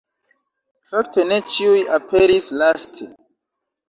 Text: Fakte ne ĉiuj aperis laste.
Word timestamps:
Fakte 0.93 1.25
ne 1.31 1.37
ĉiuj 1.55 1.83
aperis 1.97 2.47
laste. 2.63 3.07